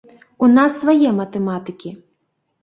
[0.45, 1.89] У нас свае матэматыкі.